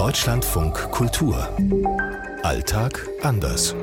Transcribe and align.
Deutschlandfunk 0.00 0.90
Kultur. 0.92 1.46
Alltag 2.42 3.06
anders. 3.20 3.74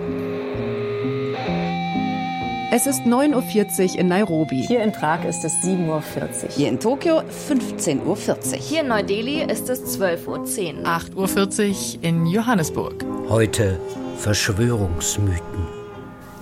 Es 2.72 2.88
ist 2.88 3.02
9.40 3.02 3.92
Uhr 3.92 4.00
in 4.00 4.08
Nairobi. 4.08 4.66
Hier 4.66 4.82
in 4.82 4.92
Prag 4.92 5.24
ist 5.26 5.46
es 5.46 5.54
7.40 5.58 5.88
Uhr. 5.88 6.02
Hier 6.50 6.70
in 6.70 6.80
Tokio 6.80 7.20
15.40 7.20 8.04
Uhr. 8.04 8.58
Hier 8.58 8.82
in 8.82 8.88
Neu-Delhi 8.88 9.44
ist 9.44 9.70
es 9.70 10.00
12.10 10.00 10.80
Uhr. 10.80 10.88
8.40 10.88 11.98
Uhr 11.98 12.04
in 12.04 12.26
Johannesburg. 12.26 13.06
Heute 13.30 13.80
Verschwörungsmythen. 14.18 15.68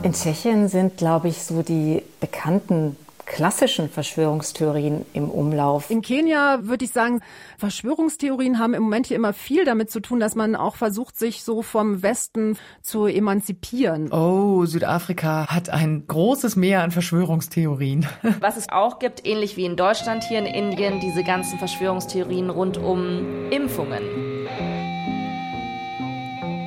In 0.03 0.13
Tschechien 0.13 0.69
sind, 0.69 0.95
glaube 0.95 1.27
ich, 1.27 1.43
so 1.43 1.63
die 1.63 2.01
bekannten 2.21 2.95
klassischen 3.25 3.89
Verschwörungstheorien 3.89 5.05
im 5.13 5.29
Umlauf. 5.29 5.89
In 5.89 6.01
Kenia 6.01 6.59
würde 6.63 6.85
ich 6.85 6.91
sagen, 6.91 7.21
Verschwörungstheorien 7.57 8.59
haben 8.59 8.73
im 8.73 8.83
Moment 8.83 9.07
hier 9.07 9.17
immer 9.17 9.33
viel 9.33 9.65
damit 9.65 9.91
zu 9.91 9.99
tun, 9.99 10.19
dass 10.19 10.35
man 10.35 10.55
auch 10.55 10.75
versucht, 10.75 11.17
sich 11.17 11.43
so 11.43 11.61
vom 11.61 12.03
Westen 12.03 12.57
zu 12.81 13.07
emanzipieren. 13.07 14.11
Oh, 14.11 14.65
Südafrika 14.65 15.47
hat 15.47 15.69
ein 15.69 16.05
großes 16.07 16.55
Meer 16.55 16.83
an 16.83 16.91
Verschwörungstheorien. 16.91 18.05
Was 18.39 18.57
es 18.57 18.69
auch 18.69 18.99
gibt, 18.99 19.25
ähnlich 19.25 19.57
wie 19.57 19.65
in 19.65 19.75
Deutschland, 19.75 20.23
hier 20.23 20.39
in 20.39 20.45
Indien, 20.45 20.99
diese 20.99 21.23
ganzen 21.23 21.57
Verschwörungstheorien 21.59 22.49
rund 22.49 22.77
um 22.77 23.51
Impfungen. 23.51 24.34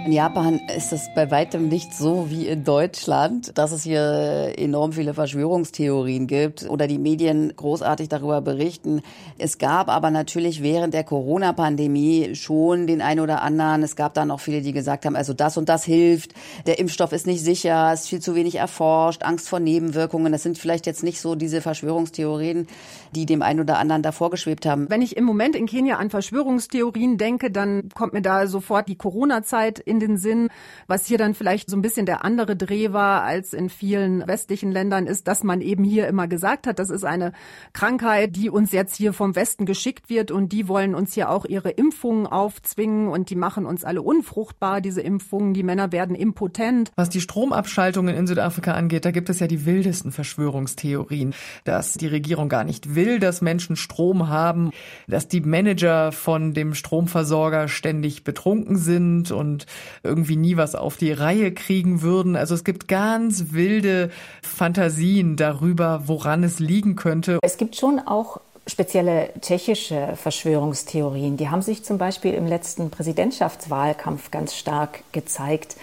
In 0.08 0.14
Japan 0.14 0.58
ist 0.74 0.94
es 0.94 1.10
bei 1.14 1.30
weitem 1.30 1.68
nicht 1.68 1.92
so 1.92 2.30
wie 2.30 2.46
in 2.46 2.64
Deutschland, 2.64 3.58
dass 3.58 3.72
es 3.72 3.82
hier 3.82 4.54
enorm 4.56 4.94
viele 4.94 5.12
Verschwörungstheorien 5.12 6.26
gibt 6.26 6.66
oder 6.66 6.86
die 6.86 6.96
Medien 6.96 7.52
großartig 7.54 8.08
darüber 8.08 8.40
berichten. 8.40 9.02
Es 9.36 9.58
gab 9.58 9.90
aber 9.90 10.10
natürlich 10.10 10.62
während 10.62 10.94
der 10.94 11.04
Corona-Pandemie 11.04 12.34
schon 12.36 12.86
den 12.86 13.02
einen 13.02 13.20
oder 13.20 13.42
anderen. 13.42 13.82
Es 13.82 13.96
gab 13.96 14.14
dann 14.14 14.30
auch 14.30 14.40
viele, 14.40 14.62
die 14.62 14.72
gesagt 14.72 15.04
haben, 15.04 15.14
also 15.14 15.34
das 15.34 15.58
und 15.58 15.68
das 15.68 15.84
hilft. 15.84 16.32
Der 16.66 16.78
Impfstoff 16.78 17.12
ist 17.12 17.26
nicht 17.26 17.44
sicher, 17.44 17.92
ist 17.92 18.08
viel 18.08 18.20
zu 18.20 18.34
wenig 18.34 18.54
erforscht, 18.54 19.24
Angst 19.24 19.46
vor 19.46 19.60
Nebenwirkungen. 19.60 20.32
Das 20.32 20.42
sind 20.42 20.56
vielleicht 20.56 20.86
jetzt 20.86 21.02
nicht 21.02 21.20
so 21.20 21.34
diese 21.34 21.60
Verschwörungstheorien, 21.60 22.66
die 23.14 23.26
dem 23.26 23.42
einen 23.42 23.60
oder 23.60 23.78
anderen 23.78 24.02
davor 24.02 24.30
geschwebt 24.30 24.64
haben. 24.64 24.88
Wenn 24.88 25.02
ich 25.02 25.18
im 25.18 25.24
Moment 25.24 25.54
in 25.54 25.66
Kenia 25.66 25.98
an 25.98 26.08
Verschwörungstheorien 26.08 27.18
denke, 27.18 27.50
dann 27.50 27.90
kommt 27.94 28.14
mir 28.14 28.22
da 28.22 28.46
sofort 28.46 28.88
die 28.88 28.96
Corona-Zeit 28.96 29.78
in 29.78 29.97
den 30.00 30.16
Sinn. 30.16 30.48
Was 30.86 31.06
hier 31.06 31.18
dann 31.18 31.34
vielleicht 31.34 31.70
so 31.70 31.76
ein 31.76 31.82
bisschen 31.82 32.06
der 32.06 32.24
andere 32.24 32.56
Dreh 32.56 32.92
war 32.92 33.22
als 33.22 33.52
in 33.52 33.68
vielen 33.68 34.26
westlichen 34.26 34.72
Ländern, 34.72 35.06
ist, 35.06 35.28
dass 35.28 35.44
man 35.44 35.60
eben 35.60 35.84
hier 35.84 36.08
immer 36.08 36.28
gesagt 36.28 36.66
hat, 36.66 36.78
das 36.78 36.90
ist 36.90 37.04
eine 37.04 37.32
Krankheit, 37.72 38.36
die 38.36 38.50
uns 38.50 38.72
jetzt 38.72 38.96
hier 38.96 39.12
vom 39.12 39.36
Westen 39.36 39.66
geschickt 39.66 40.08
wird 40.08 40.30
und 40.30 40.52
die 40.52 40.68
wollen 40.68 40.94
uns 40.94 41.14
hier 41.14 41.30
auch 41.30 41.44
ihre 41.44 41.70
Impfungen 41.70 42.26
aufzwingen 42.26 43.08
und 43.08 43.30
die 43.30 43.36
machen 43.36 43.66
uns 43.66 43.84
alle 43.84 44.02
unfruchtbar, 44.02 44.80
diese 44.80 45.00
Impfungen. 45.00 45.54
Die 45.54 45.62
Männer 45.62 45.92
werden 45.92 46.14
impotent. 46.14 46.92
Was 46.96 47.08
die 47.08 47.20
Stromabschaltungen 47.20 48.14
in 48.14 48.26
Südafrika 48.26 48.72
angeht, 48.72 49.04
da 49.04 49.10
gibt 49.10 49.28
es 49.30 49.40
ja 49.40 49.46
die 49.46 49.66
wildesten 49.66 50.12
Verschwörungstheorien, 50.12 51.34
dass 51.64 51.94
die 51.94 52.06
Regierung 52.06 52.48
gar 52.48 52.64
nicht 52.64 52.94
will, 52.94 53.18
dass 53.18 53.40
Menschen 53.40 53.76
Strom 53.76 54.28
haben, 54.28 54.70
dass 55.06 55.28
die 55.28 55.40
Manager 55.40 56.12
von 56.12 56.54
dem 56.54 56.74
Stromversorger 56.74 57.68
ständig 57.68 58.24
betrunken 58.24 58.76
sind 58.76 59.30
und 59.30 59.66
irgendwie 60.02 60.36
nie 60.36 60.56
was 60.56 60.74
auf 60.74 60.96
die 60.96 61.12
Reihe 61.12 61.52
kriegen 61.52 62.02
würden. 62.02 62.36
Also 62.36 62.54
es 62.54 62.64
gibt 62.64 62.88
ganz 62.88 63.52
wilde 63.52 64.10
Fantasien 64.42 65.36
darüber, 65.36 66.02
woran 66.06 66.44
es 66.44 66.58
liegen 66.58 66.96
könnte. 66.96 67.38
Es 67.42 67.56
gibt 67.56 67.76
schon 67.76 67.98
auch 67.98 68.40
spezielle 68.66 69.30
tschechische 69.40 70.14
Verschwörungstheorien. 70.16 71.36
Die 71.36 71.48
haben 71.48 71.62
sich 71.62 71.84
zum 71.84 71.98
Beispiel 71.98 72.34
im 72.34 72.46
letzten 72.46 72.90
Präsidentschaftswahlkampf 72.90 74.30
ganz 74.30 74.54
stark 74.54 75.00
gezeigt 75.12 75.76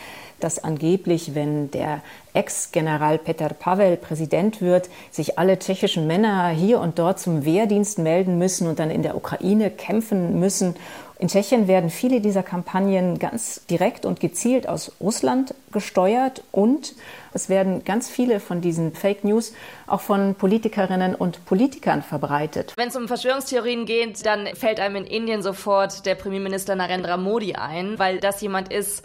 dass 0.46 0.64
angeblich, 0.64 1.34
wenn 1.34 1.72
der 1.72 2.02
Ex-General 2.36 3.18
Peter 3.18 3.50
Pavel 3.50 3.98
Präsident 3.98 4.62
wird, 4.62 4.90
sich 5.10 5.40
alle 5.40 5.58
tschechischen 5.58 6.06
Männer 6.06 6.50
hier 6.50 6.80
und 6.80 7.00
dort 7.00 7.20
zum 7.20 7.46
Wehrdienst 7.46 7.98
melden 7.98 8.38
müssen 8.38 8.68
und 8.68 8.78
dann 8.78 8.92
in 8.92 9.02
der 9.02 9.16
Ukraine 9.16 9.72
kämpfen 9.72 10.40
müssen. 10.40 10.76
In 11.18 11.30
Tschechien 11.30 11.68
werden 11.68 11.90
viele 11.90 12.22
dieser 12.22 12.44
Kampagnen 12.44 13.18
ganz 13.18 13.66
direkt 13.70 14.06
und 14.06 14.20
gezielt 14.20 14.70
aus 14.70 14.92
Russland 15.02 15.56
gesteuert 15.72 16.44
und 16.52 16.94
es 17.34 17.50
werden 17.50 17.84
ganz 17.84 18.10
viele 18.10 18.40
von 18.40 18.62
diesen 18.62 18.94
Fake 18.94 19.24
News 19.24 19.54
auch 19.88 20.02
von 20.02 20.36
Politikerinnen 20.36 21.16
und 21.16 21.44
Politikern 21.46 22.04
verbreitet. 22.04 22.74
Wenn 22.78 22.90
es 22.90 22.96
um 22.96 23.08
Verschwörungstheorien 23.08 23.86
geht, 23.86 24.26
dann 24.26 24.48
fällt 24.56 24.80
einem 24.80 24.98
in 24.98 25.06
Indien 25.06 25.42
sofort 25.42 26.06
der 26.06 26.16
Premierminister 26.16 26.76
Narendra 26.76 27.18
Modi 27.18 27.56
ein, 27.56 27.98
weil 27.98 28.20
das 28.20 28.42
jemand 28.42 28.72
ist, 28.72 29.04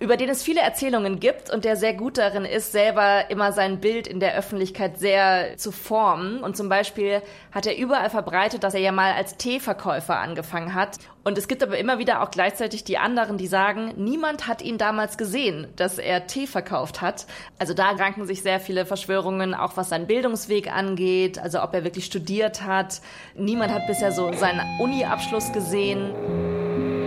über 0.00 0.16
den 0.16 0.28
es 0.28 0.42
viele 0.42 0.60
Erzählungen 0.60 1.18
gibt 1.18 1.50
und 1.50 1.64
der 1.64 1.76
sehr 1.76 1.92
gut 1.92 2.18
darin 2.18 2.44
ist, 2.44 2.70
selber 2.70 3.30
immer 3.30 3.52
sein 3.52 3.80
Bild 3.80 4.06
in 4.06 4.20
der 4.20 4.36
Öffentlichkeit 4.36 4.98
sehr 4.98 5.56
zu 5.56 5.72
formen. 5.72 6.42
Und 6.42 6.56
zum 6.56 6.68
Beispiel 6.68 7.20
hat 7.50 7.66
er 7.66 7.76
überall 7.76 8.08
verbreitet, 8.08 8.62
dass 8.62 8.74
er 8.74 8.80
ja 8.80 8.92
mal 8.92 9.12
als 9.12 9.36
Teeverkäufer 9.36 10.18
angefangen 10.18 10.74
hat. 10.74 10.98
Und 11.24 11.36
es 11.36 11.48
gibt 11.48 11.62
aber 11.62 11.76
immer 11.76 11.98
wieder 11.98 12.22
auch 12.22 12.30
gleichzeitig 12.30 12.84
die 12.84 12.96
anderen, 12.96 13.38
die 13.38 13.48
sagen, 13.48 13.92
niemand 13.96 14.46
hat 14.46 14.62
ihn 14.62 14.78
damals 14.78 15.18
gesehen, 15.18 15.66
dass 15.76 15.98
er 15.98 16.26
Tee 16.26 16.46
verkauft 16.46 17.02
hat. 17.02 17.26
Also 17.58 17.74
da 17.74 17.90
ranken 17.90 18.24
sich 18.24 18.42
sehr 18.42 18.60
viele 18.60 18.86
Verschwörungen, 18.86 19.52
auch 19.52 19.76
was 19.76 19.88
seinen 19.88 20.06
Bildungsweg 20.06 20.72
angeht, 20.72 21.38
also 21.38 21.60
ob 21.62 21.74
er 21.74 21.84
wirklich 21.84 22.04
studiert 22.04 22.62
hat. 22.62 23.00
Niemand 23.34 23.72
hat 23.72 23.86
bisher 23.88 24.12
so 24.12 24.32
seinen 24.32 24.62
Uni-Abschluss 24.80 25.52
gesehen. 25.52 26.14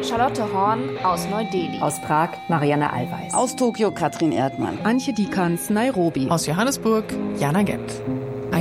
Charlotte 0.03 0.41
Horn 0.51 0.97
aus 1.03 1.27
Neu-Delhi. 1.29 1.79
Aus 1.79 1.99
Prag 2.01 2.29
Marianne 2.47 2.91
Allweis. 2.91 3.33
Aus 3.33 3.55
Tokio 3.55 3.91
Katrin 3.91 4.31
Erdmann. 4.31 4.79
Antje 4.83 5.13
Dikans, 5.13 5.69
Nairobi. 5.69 6.27
Aus 6.29 6.47
Johannesburg 6.47 7.05
Jana 7.37 7.61
Gent. 7.61 8.01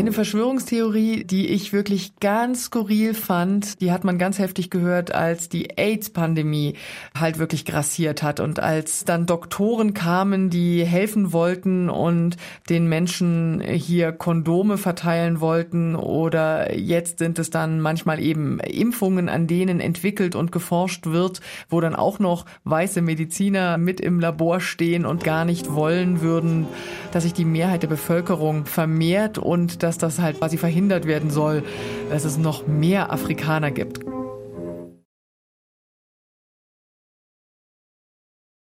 Eine 0.01 0.13
Verschwörungstheorie, 0.13 1.25
die 1.25 1.49
ich 1.49 1.75
wirklich 1.75 2.13
ganz 2.21 2.65
skurril 2.65 3.13
fand, 3.13 3.83
die 3.83 3.93
hat 3.93 4.03
man 4.03 4.17
ganz 4.17 4.39
heftig 4.39 4.71
gehört, 4.71 5.15
als 5.15 5.51
die 5.51 5.77
AIDS-Pandemie 5.77 6.73
halt 7.15 7.39
wirklich 7.39 7.67
grassiert 7.67 8.23
hat 8.23 8.41
und 8.41 8.61
als 8.61 9.05
dann 9.05 9.27
Doktoren 9.27 9.93
kamen, 9.93 10.49
die 10.49 10.87
helfen 10.87 11.35
wollten 11.35 11.91
und 11.91 12.39
den 12.71 12.89
Menschen 12.89 13.61
hier 13.61 14.13
Kondome 14.13 14.79
verteilen 14.79 15.43
wollten 15.43 15.95
oder 15.95 16.75
jetzt 16.75 17.19
sind 17.19 17.39
es 17.39 17.51
dann 17.51 17.79
manchmal 17.83 18.21
eben 18.21 18.59
Impfungen, 18.59 19.29
an 19.29 19.47
denen 19.47 19.81
entwickelt 19.81 20.35
und 20.35 20.51
geforscht 20.51 21.09
wird, 21.09 21.43
wo 21.69 21.79
dann 21.83 21.95
auch 21.95 22.19
noch 22.19 22.47
weiße 22.65 23.03
Mediziner 23.03 23.77
mit 23.77 24.01
im 24.01 24.19
Labor 24.19 24.61
stehen 24.61 25.05
und 25.05 25.25
gar 25.25 25.45
nicht 25.45 25.75
wollen 25.75 26.23
würden, 26.23 26.67
dass 27.13 27.25
sich 27.25 27.35
die 27.35 27.45
Mehrheit 27.45 27.83
der 27.83 27.89
Bevölkerung 27.89 28.65
vermehrt 28.65 29.37
und 29.37 29.83
dass 29.91 29.99
das 29.99 30.21
halt 30.21 30.39
quasi 30.39 30.57
verhindert 30.57 31.05
werden 31.07 31.31
soll, 31.31 31.65
dass 32.11 32.25
es 32.25 32.39
noch 32.39 32.67
mehr 32.69 33.13
Afrikaner 33.13 33.73
gibt. 33.73 34.10